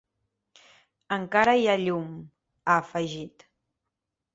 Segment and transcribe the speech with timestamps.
[1.19, 2.11] Encara hi ha llum…,
[2.67, 3.51] ha afegit.